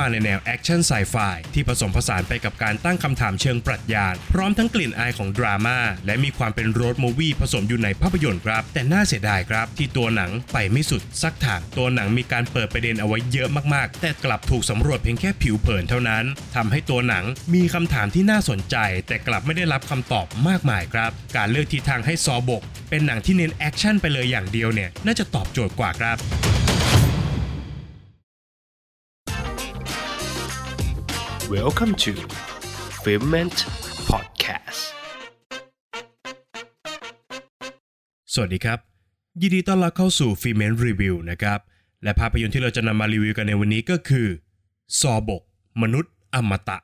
[0.00, 1.14] มาในแนวแอคชั่นไซไฟ
[1.54, 16.24] ที่ผสมผสานไปกับการตั้งคำถามเชิงปรัชญาพร้อมทั้งกลิ่นอายของดราม่าและมีความเป็น road movie ผสมอยู่ในภาพยนตร์ครับ แต่น่าเสียดายครับ ที่ตัวหนังไปไม่สุดสักทางตัวหนังมีการเปิดประเด็นเอาไว้เยอะมากๆ แต่กลับถูกสำรวจเพียงแค่ผิวเผินเท่านั้น
[16.56, 17.24] ทำให้ตัวหนัง
[17.54, 18.76] มีคำถามที่น่าสนใจ
[19.08, 26.18] แต่กลับไม่ได้รับคำตอบมากมายครับ การเลือกทิศทางให้ซอบก เป็นหนังที่เน้นแอคชั่นไปเลยอย่างเดียวเนี่ยน่าจะตอบโจทย์กว่าครับ
[31.58, 32.12] Welcome to
[33.02, 33.56] Filment
[34.10, 34.82] Podcast
[38.34, 38.78] สวัสดีครับ
[39.40, 41.58] ยินดีต้อนรับเข้าสู่ฟิเมนรีวิวนะครับ
[42.02, 44.26] และภาพยนตร์ที่เราจะนำมารีวิวกันในวันนี้ก็คือ
[45.00, 45.42] ซอบก
[45.82, 46.78] มนุษย์อมตะ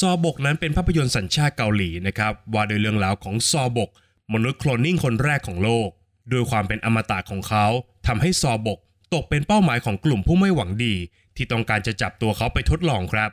[0.00, 3.90] ซอบกนั้นเป็นภาพยนตร์สัญชาติเกาหลีนะครับว่าโดยเรื่องราวของซอบก
[4.34, 5.90] มนุษย์โคลนนิ่งคนแรกของโลก
[6.32, 7.66] ด้วยความเป็นอมตะของเขา
[8.06, 8.78] ทำให้ซอบก
[9.14, 10.94] ตกเป็นเป้าหมายของกลุ่มผู้ไม่หวังดี
[11.36, 13.30] ที่ต้องการจะจับตัวเขาไปทดลองครับ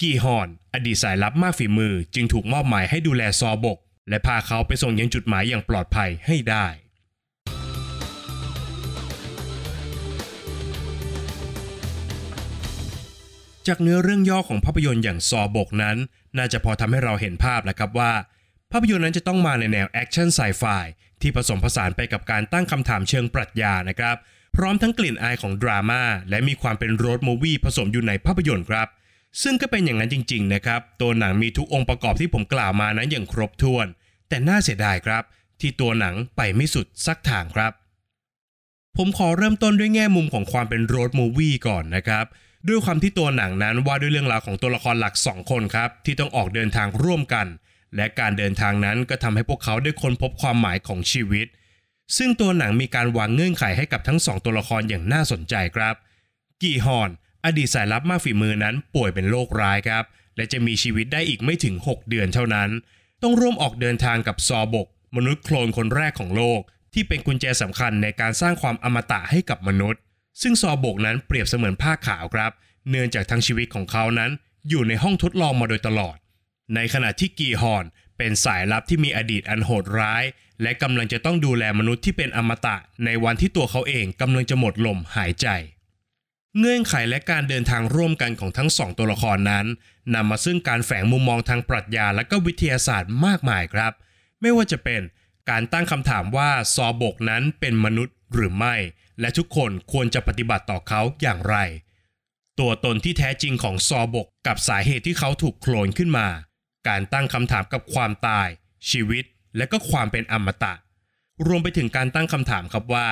[0.00, 6.66] กีฮอน อดีตสายลับมากฝีมือ จึงถูกมอบหมายให้ดูแลซอบก และพาเขาไปส่งยังจุดหมายอย่างปลอดภัยให้ได้
[13.66, 15.96] จากเนื้อเรื่องย่อของภาพยนตร์อย่างซอบกนั้น
[16.38, 18.12] น่าจะพอทำให้เราเห็นภาพแล้วครับว่า
[18.72, 20.64] ภาพยนตร์นั้นจะต้องมาในแนวแอคชั่นไซไฟ
[21.22, 24.16] ที่ผสมผสานไปกับการตั้งคำถามเชิงปรัชญานะครับ
[24.56, 28.88] พร้อมทั้งกลิ่นอายของดราม่าและมีความเป็น road movie ผสมอยู่ในภาพยนตร์ครับ
[29.42, 33.86] ซึ่งก็เป็นอย่างนั้นจริง ๆ นะครับ ตัวหนังมีทุกองค์ประกอบที่ผมกล่าวมานั้นอย่างครบถ้วน
[34.28, 35.22] แต่น่าเสียดายครับ
[35.60, 37.72] ที่ตัวหนังไปไม่สุดสักทางครับ
[38.96, 42.24] ผมขอเริ่มต้นด้วยแง่มุมของความเป็น road movie ก่อนนะครับ
[42.68, 47.46] ด้วยความที่ตัวหนังนั้นว่าด้วยเรื่องราวของตัวละครหลัก 2 คนครับที่ต้องออกเดินทางร่วมกัน
[47.96, 51.46] และการเดินทางนั้นก็ทำให้พวกเขาได้ค้นพบความหมายของชีวิต
[52.16, 55.94] ซึ่งตัวหนังมีการวางเงื่อนไขให้กับทั้งสองตัวละครอย่างน่าสนใจครับ
[56.62, 57.10] กีฮอน
[57.44, 60.04] อดีตสายลับมากฝีมือนั้นป่วยเป็นโรคร้ายครับ
[60.36, 62.70] และจะมีชีวิตได้อีกไม่ถึง 6 เดือนเท่านั้น
[63.22, 64.86] ต้องร่วมออกเดินทางกับซอบก
[65.16, 66.60] มนุษย์โคลนคนแรกของโลก
[66.94, 70.00] ที่เป็นกุญแจสำคัญในการสร้างความอมตะให้กับมนุษย์
[70.42, 72.52] ซึ่งซอบกนั้นเปรียบเสมือนผ้าขาวครับ
[72.90, 74.30] เนื่องจากทั้งชีวิตของเขานั้น
[74.68, 76.16] อยู่ในห้องทดลองมาโดยตลอด
[76.74, 77.84] ในขณะที่กีฮอน
[78.18, 80.24] เป็นสายลับที่มีอดีตอันโหดร้าย
[80.62, 85.48] และกำลังจะต้องดูแลมนุษย์ที่เป็นอมตะ ในวันที่ตัวเขาเองกำลังจะหมดลมหายใจ
[86.58, 89.66] เงื่อนไขและการเดินทางร่วมกันของทั้งสองตัวละครนั้น
[90.14, 93.92] นำมาซึ่งการแฝงมุมมองทางปรัชญาและก็วิทยาศาสตร์มากมายครับ
[94.40, 95.00] ไม่ว่าจะเป็น
[95.50, 98.74] การตั้งคำถามว่าซอบกนั้นเป็นมนุษย์หรือไม่
[99.20, 101.56] และทุกคนควรจะปฏิบัติต่อเขาอย่างไร
[102.60, 106.26] ตัวตนที่แท้จริงของซอบกกับสาเหตุที่เขาถูกโคลนขึ้นมา
[106.88, 108.48] การตั้งคำถามกับความตาย
[108.90, 109.24] ชีวิต
[109.56, 110.74] และก็ความเป็นอมตะ
[111.46, 113.08] รวมไปถึงการตั้งคำถามครับว่า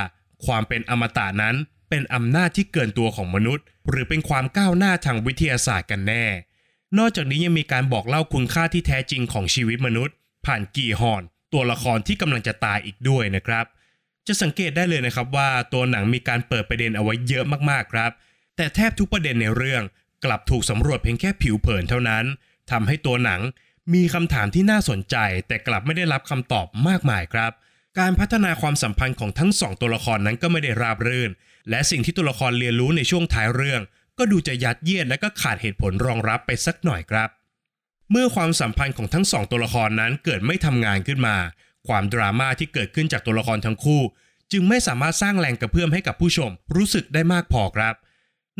[0.47, 1.57] ความเป็นอมตะนั้น
[1.91, 6.27] เป็นอำนาจที่เกินตัวของมนุษย์ หรือเป็นความก้าวหน้าทางวิทยาศาสตร์กันแน่
[6.99, 10.15] นอกจากนี้ยังมีการบอกเล่าคุณค่าที่แท้จริงของชีวิตมนุษย์
[10.47, 13.65] ผ่านกีฮอน ตัวละครที่กำลังจะตายอีกด้วยนะครับ
[14.27, 18.11] จะสังเกตได้เลยนะครับว่าตัวหนังมีการเปิดประเด็นเอาไว้เยอะมากๆครับ
[18.57, 19.83] แต่แทบทุกประเด็นในเรื่อง
[20.25, 22.25] กลับถูกสำรวจเพียงแค่ผิวเผินเท่านั้น
[22.71, 23.41] ทำให้ตัวหนัง
[23.95, 25.17] มีคำถามที่น่าสนใจ
[25.49, 27.53] แต่กลับไม่ได้รับคำตอบมากมายครับ
[27.99, 31.31] การพัฒนาความสัมพันธ์ของทั้งสองตัวละครนั้นก็ไม่ได้ราบรื่น
[31.71, 33.81] และสิ่งที่ตัวละครเรียนรู้ในช่วงท้ายเรื่อง
[34.19, 37.29] ก็ดูจะยัดเยียดและก็ขาดเหตุผลรองรับไปสักหน่อยครับ
[38.11, 41.37] เมื่อความสัมพันธ์ของทั้งสองตัวละครนั้นเกิดไม่ทำงานขึ้นมา
[41.89, 44.03] ความดราม่าที่เกิดขึ้นจากตัวละครทั้งคู่
[44.53, 47.95] จึงไม่สามารถสร้างแรงกระเพื่อมให้กับผู้ชมรู้สึกได้มากพอครับ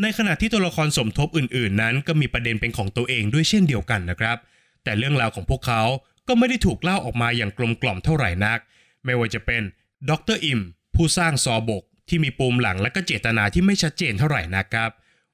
[0.01, 4.37] ในขณะที่ตัวละครสมทบอื่น ๆ นั้น ก็มีประเด็นเป็นของตัวเองด้วยเช่นเดียวกันนะครับ
[4.83, 5.81] แต่เรื่องราวของพวกเขา
[6.27, 8.59] ก็ไม่ได้ถูกเล่าออกมาอย่างกลมกล่อมเท่าไหร่นัก
[9.05, 9.61] ไม่ว่าจะเป็น
[10.09, 10.61] ดรอิม
[10.95, 14.91] ผู้สร้างซอบกที่มีปูมหลังและก็เจตนาที่ไม่ชัดเจนเท่าไหร่นะครับ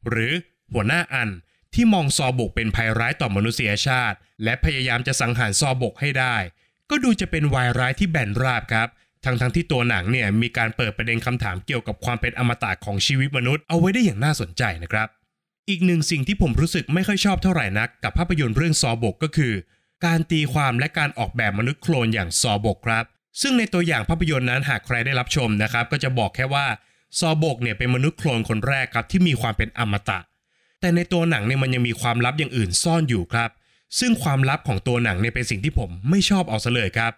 [0.10, 0.32] หรือ
[0.74, 1.30] หัวหน้าอัน
[1.74, 6.36] ที่มองซอบกเป็นภัยร้ายต่อมนุษยชาติ และพยายามจะสังหารซอบกให้ได้
[6.90, 8.90] ก็ดูจะเป็นวายร้ายที่แบนราบครับ
[9.26, 15.08] ทั้งทั้งที่ตัวหนังเนี่ยมีการเปิดประเด็นคำถามเกี่ยวกับความเป็นอมตะของชีวิตมนุษย์เอาไว้ได้อย่างน่าสนใจนะครับ
[15.70, 19.54] อีกหนึ่งสิ่งที่ผมรู้สึกไม่ค่อยชอบเท่าไหร่นัก กับภาพยนตร์เรื่องซอบกก็คือ
[20.06, 23.06] การตีความและการออกแบบมนุษย์โคลนอย่างซอบกครับ
[23.42, 26.66] ซึ่งในตัวอย่างภาพยนตร์นั้นหากใครได้รับชมนะครับก็จะบอกแค่ว่า
[27.20, 30.20] ซอบกเนี่ยเป็นมนุษย์โคลนคนแรกครับที่มีความเป็นอมตะ
[30.82, 33.50] แต่ในตัวหนังเนี่ยมันยังมีความลับอย่างอื่นซ่อนอยู่ครับ
[34.00, 37.12] ซึ่งความลับของตัวหนังเนี่ยเป็นสิ่งที่ผมไม่ชอบเอาซะเลยครับ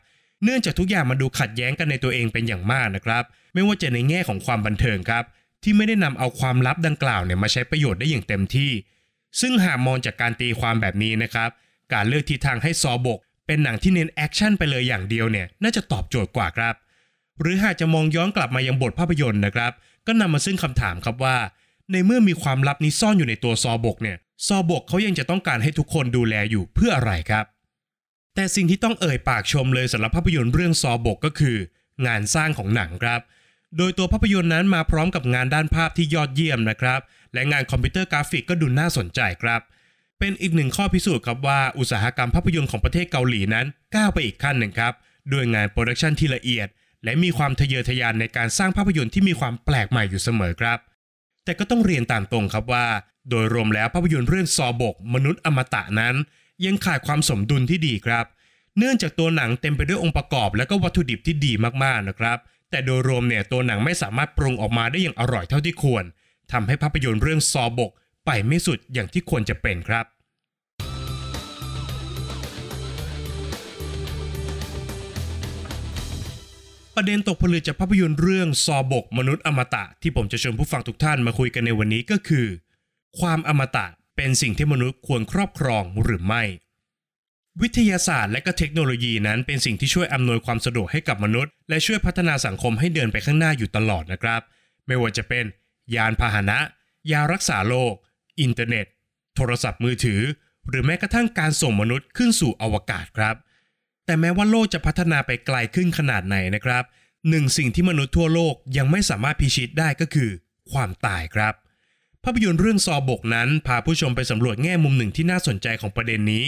[0.43, 3.23] เนื่องจากทุกอย่างมันดูขัดแย้งกันในตัวเองเป็นอย่างมากนะครับ
[3.53, 5.23] ไม่ว่าจะในแง่ของความบันเทิงครับ
[5.63, 8.71] ที่ไม่ได้นำเอาความลับดังกล่าวเนี่ยมาใช้ประโยชน์ได้อย่างเต็มที่
[9.41, 11.49] ซึ่งหากมองจากการตีความแบบนี้นะครับ
[11.93, 16.75] การเลือกทิศทางให้ซอบก เป็นหนังที่เน้นแอคชั่นไปเลยอย่างเดียวเนี่ยน่าจะตอบโจทย์กว่าครับ
[17.41, 19.71] หรือหากจะมองย้อนกลับมายังบทภาพยนตร์นะครับ
[20.07, 21.37] ก็นำมาซึ่งคำถามครับว่า
[21.91, 24.17] ในเมื่อมีความลับนี้ซ่อนอยู่ในตัวซอบกเนี่ย
[24.47, 27.45] ซอบกเขายังจะต้องการให้ทุกคนดูแลอยู่เพื่ออะไรครับ
[28.37, 31.57] แต่สิ่งที่ต้องเอ่ยปากชมเลยสำหรับภาพยนตร์เรื่องซอบกก็คือ
[32.05, 33.21] งานสร้างของหนังครับ
[33.77, 36.99] โดยตัวภาพยนตร์นั้นมาพร้อมกับงานด้านภาพที่ยอดเยี่ยมนะครับ
[37.33, 39.61] และงานคอมพิวเตอร์กราฟิกก็ดูน่าสนใจครับ
[40.19, 44.93] เป็นอีกหนึ่งข้อพิสูจน์ครับว่าอุตสาหกรรมภาพยนตร์ของประเทศเกาหลีนั้นก้าวไปอีกขั้นหนึ่งครับ
[45.33, 46.67] ด้วยงานโปรดักชันที่ละเอียด
[47.03, 50.79] และมีความทะเยอทะยานในการสร้างภาพยนตร์ที่มีความแปลกใหม่อยู่เสมอครับ
[51.43, 52.85] แต่ก็ต้องเรียนตามตรงครับว่า
[53.29, 56.15] โดยรวมแล้วภาพยนตร์เรื่องซอบก มนุษย์อมตะนั้น
[56.65, 58.25] ยังขาดความสมดุลที่ดีครับ
[58.77, 62.37] เนื่องจากตัวหนังเต็มไปด้วยองค์ประกอบ และก็วัตถุดิบที่ดีมากๆนะครับ
[62.69, 66.03] แต่โดยรวมเนี่ยตัวหนังไม่สามารถปรุงออกมาได้อย่างอร่อยเท่าที่ควร
[66.51, 67.91] ทำให้ภาพยนตร์เรื่องซอบก
[68.25, 70.05] ไปไม่สุดอย่างที่ควรจะเป็นครับ
[76.95, 82.45] ประเด็นตกผลึกจากภาพยนตร์เรื่องซอบกมนุษย์อมตะที่ผมจะชวนผู้ฟังทุกท่านมาคุยกันในวันนี้ก็คือ
[83.19, 83.85] ความอมตะ
[84.17, 86.43] เป็นสิ่งที่มนุษย์ควรครอบครองหรือไม่
[87.61, 94.41] วิทยาศาสตร์และก็เทคโนโลยีนั้นเป็นสิ่งที่ช่วยอำนวยความสะดวกให้กับมนุษย์ และช่วยพัฒนาสังคมให้เดินไปข้างหน้าอยู่ตลอดนะครับ
[94.87, 95.45] ไม่ว่าจะเป็น
[95.95, 96.59] ยานพาหนะ
[97.11, 97.93] ยารักษาโรค
[98.41, 98.85] อินเทอร์เน็ต
[99.35, 100.21] โทรศัพท์มือถือ
[100.69, 103.35] หรือแม้กระทั่งการส่งมนุษย์ขึ้นสู่อวกาศครับ
[104.05, 106.83] แต่แม้ว่าโลกจะพัฒนาไปไกลขึ้นขนาดไหนนะครับ
[107.29, 110.29] หนึ่งสิ่งที่มนุษย์ทั่วโลกยังไม่สามารถพิชิตได้ก็คือ
[110.71, 111.53] ความตายครับ
[112.29, 116.45] ภาพยนตร์เรื่องซอบกนั้น พาผู้ชมไปสำรวจแง่มุมหนึ่งที่น่าสนใจของประเด็นนี้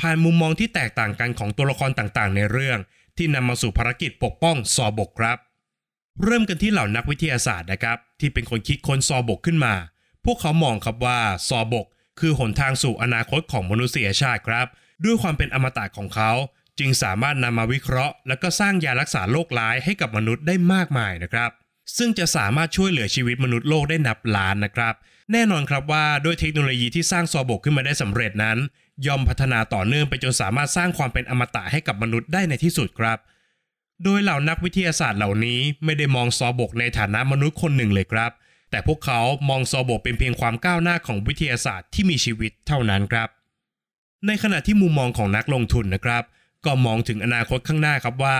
[0.00, 2.78] ผ่านมุมมองที่แตกต่างกันของตัวละครต่างๆ ในเรื่อง
[3.16, 5.38] ที่นำมาสู่ภารกิจปกป้องซอบกครับ
[6.22, 9.74] เริ่มกันที่เหล่านักวิทยาศาสตร์นะครับ ที่เป็นคนคิดค้นซอบกขึ้นมา
[10.24, 11.86] พวกเขามองครับว่าซอบก
[12.20, 14.66] คือหนทางสู่อนาคตของมนุษยชาติครับ
[15.04, 16.32] ด้วยความเป็นอมตะของเขา
[16.78, 21.50] จึงสามารถนำมาวิเคราะห์ และก็สร้างยารักษาโรคร้ายให้กับมนุษย์ได้มากมายนะครับ
[21.96, 24.94] ซึ่งจะสามารถช่วยเหลือชีวิตมนุษย์โลกได้นับล้านนะครับ
[25.32, 28.58] แน่นอนครับว่าด้วยเทคโนโลยีที่สร้างซอบกขึ้นมาได้สำเร็จนั้น
[29.06, 33.18] ย่อมพัฒนาต่อเนื่องไปจนสามารถสร้างความเป็นอมตะให้กับมนุษย์ได้ในที่สุดครับ
[34.04, 38.32] โดยเหล่านักวิทยาศาสตร์เหล่านี้ไม่ได้มองซอบกในฐานะมนุษย์คนหนึ่งเลยครับ
[38.70, 43.28] แต่พวกเขามองซอบกเป็นเพียงความก้าวหน้าของวิทยาศาสตร์ที่มีชีวิตเท่านั้นครับ
[44.26, 46.24] ในขณะที่มุมมองของนักลงทุนนะครับ
[46.64, 48.38] ก็มองถึงอนาคตข้างหน้าครับว่า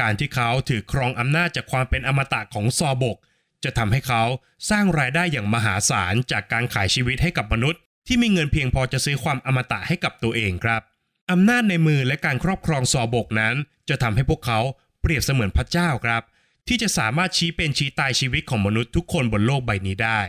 [0.00, 3.16] การที่เขาถือครองอำนาจจากความเป็นอมตะของซอบก
[3.64, 4.22] จะทำให้เขา
[4.70, 10.82] สร้างรายได้อย่างมหาศาลจากการขายชีวิตให้กับมนุษย์ ที่มีเงินเพียงพอจะซื้อความอมตะให้กับตัวเองครับ
[11.30, 13.54] อำนาจในมือและการครอบครองซอบกนั้น
[13.88, 14.60] จะทำให้พวกเขา
[15.00, 16.22] เปรียบเสมือนพระเจ้าครับ
[16.68, 20.20] ที่จะสามารถชี้เป็นชี้ตายชีวิตของมนุษย์ทุกคนบนโลกใบนี้ได้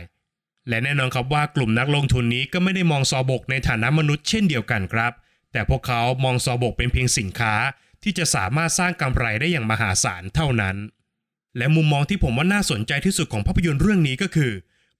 [0.68, 5.12] และแน่นอนครับว่ากลุ่มนักลงทุนนี้ก็ไม่ได้มองซอบกในฐานะมนุษย์เช่นเดียวกันครับ
[5.52, 7.54] แต่พวกเขามองซอบกเป็นเพียงสินค้า
[8.02, 10.76] ที่จะสามารถสร้างกำไรได้อย่างมหาศาลเท่านั้น
[11.56, 14.52] และมุมมองที่ผมว่าน่าสนใจที่สุดของภาพยนตร์เรื่องนี้ก็คือ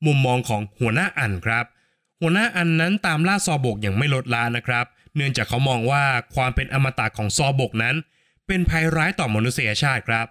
[0.06, 1.64] มุมมองของหัวหน้าอันครับ
[2.20, 4.86] หัวหน้าอันนั้นตามล่าซอบกอย่างไม่ลดละนะครับ
[5.16, 6.04] เนื่องจากเขามองว่า
[6.34, 7.96] ความเป็นอมตะของซอบกนั้น
[8.46, 10.26] เป็นภัยร้ายต่อมนุษยชาติครับ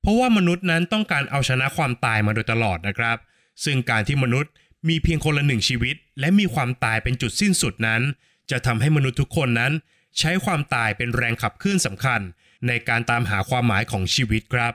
[0.00, 3.16] เพราะว่ามนุษย์นั้นต้องการเอาชนะความตายมาโดยตลอดนะครับ
[3.64, 4.52] ซึ่งการที่มนุษย์
[4.88, 8.02] มีเพียงคนละหนึ่งชีวิต และมีความตายเป็นจุดสิ้นสุดนั้น
[8.50, 9.72] จะทำให้มนุษย์ทุกคนนั้น
[10.18, 12.20] ใช้ความตายเป็นแรงขับเคลื่อนสำคัญ
[12.66, 14.74] ในการตามหาความหมายของชีวิตครับ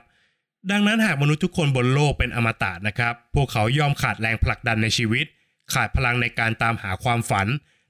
[0.70, 5.26] ดังนั้นหากมนุษย์ทุกคนบนโลกเป็นอมตะนะครับ พวกเขายอมขาดแรงผลักดันในชีวิต
[5.72, 7.46] ขาดพลังในการตามหาความฝัน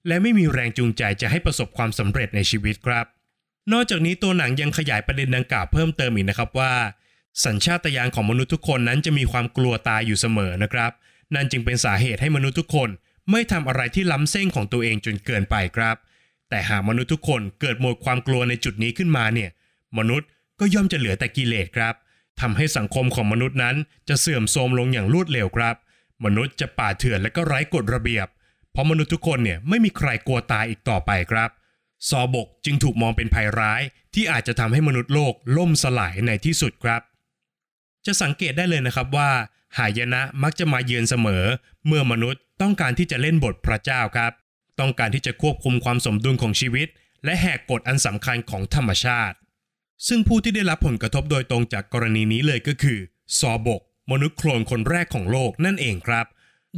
[0.07, 3.07] และไม่มีแรงจูงใจจะให้ประสบความสำเร็จในชีวิตครับ
[3.73, 6.73] นอกจากนี้ตัวหนังยังขยายประเด็นดังกล่าวเพิ่มเติมอีกนะครับว่า
[7.45, 10.93] สัญชาตญาณของมนุษย์ทุกคนนั้นจะมีความกลัวตายอยู่เสมอนะครับ
[11.35, 12.89] นั่นจึงเป็นสาเหตุให้มนุษย์ทุกคน
[13.31, 15.97] ไม่ทำอะไรที่ล้ำเส้นของตัวเองจนเกินไปครับ
[16.51, 19.51] แต่หากมนุษย์ทุกคนเกิดหมดความกลัวในจุดนี้ขึ้นมาเนี่ย
[19.99, 20.29] มนุษย์
[20.61, 21.95] ก็ย่อมจะเหลือแต่กิเลสครับ
[22.41, 23.77] ทำให้สังคมของมนุษย์นั้น
[24.09, 25.77] จะเสื่อมโทรมลงอย่างรวดเร็วครับ
[26.25, 28.27] มนุษย์จะป่าเถื่อนและก็ไร้กฎระเบียบ
[28.73, 31.51] เพราะมนุษย์ทุกคนเนี่ยไม่มีใครกลัวตายอีกต่อไปครับ
[32.09, 33.83] ซอบกจึงถูกมองเป็นภัยร้าย
[34.15, 37.03] ที่อาจจะทำให้มนุษย์โลกล่มสลายในที่สุดครับ
[38.07, 39.31] จะสังเกตได้เลยนะครับว่า
[39.79, 41.45] หายนะมักจะมาเยือนเสมอ
[41.87, 44.33] เมื่อมนุษย์ต้องการที่จะเล่นบทพระเจ้าครับ
[44.81, 46.89] ต้องการที่จะควบคุมความสมดุลของชีวิต
[47.25, 49.37] และแหกกฎอันสำคัญของธรรมชาติ
[50.07, 52.99] ซึ่งผู้ที่ได้รับผลกระทบโดยตรงจากกรณีนี้เลยก็คือ
[53.39, 53.81] ซอบก
[54.13, 56.27] มนุษย์โคลนคนแรกของโลกนั่นเองครับ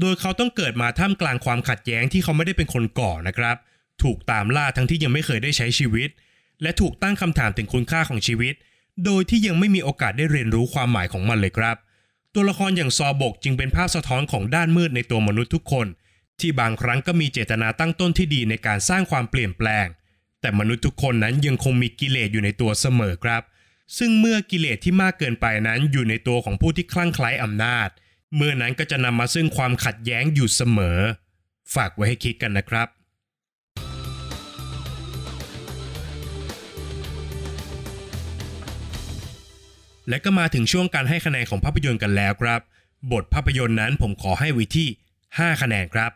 [0.00, 3.56] โดยเขาต้องเกิดมาท่ามกลางความขัดแย้งที่เขาไม่ได้เป็นคนก่อนะครับ
[4.02, 6.10] ถูกตามล่าทั้งที่ยังไม่เคยได้ใช้ชีวิต
[6.62, 8.54] และถูกตั้งคำถามถึงคุณค่าของชีวิต
[9.04, 11.76] โดยที่ยังไม่มีโอกาสได้เรียนรู้ความหมายของมันเลยครับ
[12.34, 15.86] ตัวละครอย่างซอบกจึงเป็นภาพสะท้อนของด้านมืดในตัวมนุษย์ทุกคน
[16.40, 19.86] ที่บางครั้งก็มีเจตนาตั้งต้นที่ดีในการสร้างความเปลี่ยนแปลง
[20.48, 23.42] แต่มนุษย์ทุกคนนั้นยังคงมีกิเลสอยู่ในตัวเสมอครับ
[23.98, 27.88] ซึ่งเมื่อกิเลสที่มากเกินไปนั้นอยู่ในตัวของผู้ที่คลั่งไคล้อำนาจ
[28.36, 30.98] เมื่อนั้นก็จะนำมาซึ่งความขัดแย้งอยู่เสมอ
[31.74, 32.88] ฝากไว้ให้คิดกันนะครับ
[40.08, 42.60] และก็มาถึงช่วงการให้คะแนนของภาพยนตร์กันแล้วครับ
[43.12, 44.88] บทภาพยนตร์นั้นผมขอให้ไว้ที่
[45.26, 46.10] 5 คะแนนครับ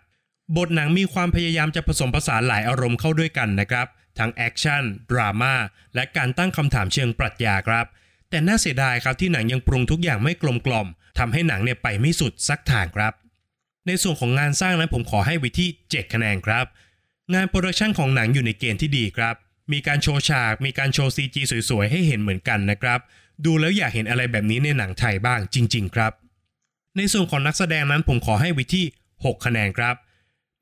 [0.57, 5.55] บทหนังมีความพยายามจะผสมผสานหลายอารมณ์เข้าด้วยกันนะครับ ทั้งแอคชั่นดราม่า
[5.95, 7.87] และการตั้งคำถามเชิงปรัชญาครับ
[8.31, 10.87] แต่น่าเสียดายครับที่หนังยังปรุงทุกอย่างไม่กลมกล่อม
[11.19, 13.13] ทำให้หนังเนี่ยไปไม่สุดสักทางครับ
[13.87, 16.67] ในส่วนของงานสร้างนั้นผมขอให้ไว้ที่ 7 คะแนนครับ
[17.35, 19.35] งานโปรดักชันของหนังอยู่ในเกณฑ์ที่ดีครับ
[19.73, 21.37] มีการโชว์ฉาก มีการโชว์ CG
[21.71, 23.01] สวยๆ ให้เห็นเหมือนกันนะครับ
[23.45, 26.13] ดูแล้วอยากเห็นอะไรแบบนี้ในหนังไทยบ้างจริง ๆ ครับ
[26.97, 29.95] ในส่วนของนักแสดงนั้นผมขอให้ไว้ที่ 6 คะแนนครับ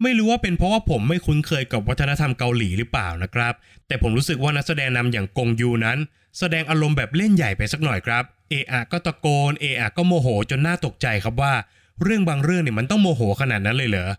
[0.03, 3.55] ไม่รู้ว่าเป็นเพราะว่าผมไม่คุ้นเคยกับวัฒนธรรมเกาหลีหรือเปล่านะครับ
[3.87, 5.99] แต่ผมรู้สึกว่านักแสดงนำอย่างกงยูนั้น
[6.39, 11.55] แสดงอารมณ์แบบเล่นใหญ่ไปสักหน่อยครับ เออะก็ตะโกน เออะก็โมโหจนน่าตกใจครับว่า
[12.03, 14.11] เรื่องบางเรื่องเนี่ยมันต้องโมโหขนาดนั้นเลยเหรอ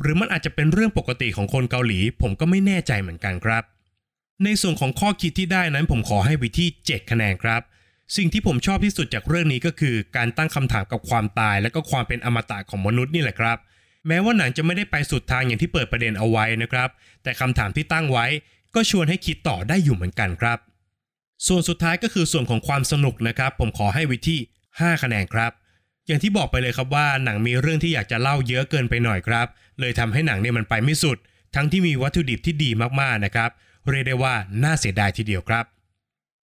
[0.00, 3.62] หรือมันอาจจะเป็นเรื่องปกติของคนเกาหลี ผมก็ไม่แน่ใจเหมือนกันครับ
[4.44, 7.60] ในส่วนของข้อคิดที่ได้นั้น ผมขอให้ไว้ที่ 7 คะแนนครับ
[8.16, 13.58] สิ่งที่ผมชอบที่สุดจากเรื่องนี้ก็คือ การตั้งคำถามกับความตาย และก็ความเป็นอมตะของมนุษย์นี่แหละครับ
[14.06, 16.88] แม้ว่าหนังจะไม่ได้ไปสุดทางอย่างที่เปิดประเด็นเอาไว้นะครับ
[17.22, 18.26] แต่คำถามที่ตั้งไว้
[18.74, 20.58] ก็ชวนให้คิดต่อได้อยู่เหมือนกันครับ
[21.46, 24.38] ส่วนสุดท้ายก็คือส่วนของความสนุกนะครับ ผมขอให้ว้ที่
[24.70, 25.52] 5 คะแนนครับ
[26.06, 29.46] อย่างที่บอกไปเลยครับว่าหนังมีเรื่องที่อยากจะเล่าเยอะเกินไปหน่อยครับ
[29.80, 31.18] เลยทำให้หนังเนี่ยมันไปไม่สุด
[31.54, 32.70] ทั้งที่มีวัตถุดิบที่ดี
[33.00, 33.50] มากๆนะครับ
[33.88, 35.64] เรียกได้ว่าน่าเสียดายทีเดียวครับ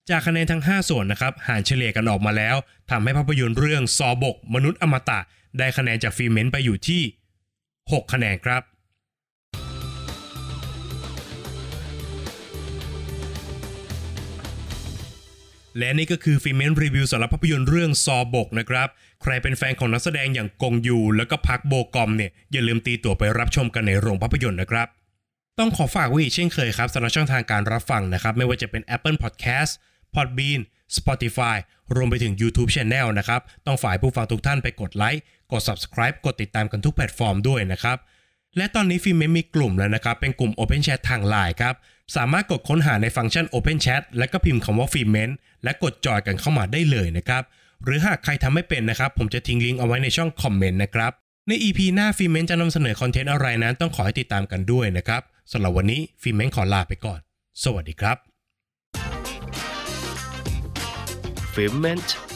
[0.09, 2.55] จากคะแนนทั้ง 5 ส่วนนะครับหารเฉลี่ยกันออกมาแล้ว
[2.91, 5.19] ทำให้ภาพยนตร์เรื่องซอบก มนุษย์อมตะ
[5.59, 7.01] ได้คะแนนจาก Filment ไปอยู่ที่
[7.89, 8.63] 6 คะแนนครับ
[15.77, 18.87] และนี่ก็คือ Filment รีวิวสำหรับภาพยนตร์เรื่องซอบกนะครับ
[19.21, 24.87] ใครเป็นแฟนของนักแสดงอย่างกงยู แล้วก็พัคโบกอมเนี่ยอย่าลืมตีตั๋วไปรับชมกันในโรงภาพยนตร์นะครับ
[25.59, 29.71] ต้องขอฝากไว้อีกเช่นเคยครับสำหรับช่องทางการรับฟังนะครับ ไม่ว่าจะเป็น Apple Podcast
[30.15, 30.61] Podbean
[30.97, 31.57] Spotify
[31.95, 35.21] รวมไปถึง YouTube Channel นะครับ ต้องฝากผู้ฟังทุกท่านไปกดไลค์
[35.51, 37.97] กด Subscribe กดติดตามกันทุกแพลตฟอร์มด้วยนะครับ
[38.57, 41.75] และตอนนี้ Filment มีกลุ่มแล้วนะครับ เป็นกลุ่ม Open Chat ทาง Line ครับ
[42.15, 45.29] สามารถกดค้นหาในฟังก์ชัน Open Chat และก็พิมพ์คำว่า Filment
[45.63, 47.43] และกด join กันเข้ามาได้เลยนะครับ
[47.83, 51.11] หรือหากใครทำไม่เป็นนะครับ ผมจะทิ้งลิงก์เอาไว้ในช่องคอมเมนต์นะครับ
[51.47, 57.19] ใน EP หน้า Filment จะนำเสนอคอนเทนต์อะไรนั้นต้องขอให้ติดตามกันด้วยนะครับสำหรับวันนี้ Filment ขอลาไปก่อน
[57.63, 58.17] สวัสดีครับ
[61.53, 62.30] f i l m e n t